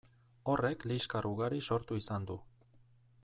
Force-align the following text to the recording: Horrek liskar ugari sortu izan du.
Horrek 0.53 0.85
liskar 0.91 1.27
ugari 1.33 1.61
sortu 1.67 2.01
izan 2.05 2.25
du. 2.31 2.39